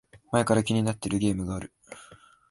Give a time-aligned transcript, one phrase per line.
[0.31, 1.71] 前から気になってるゲームがある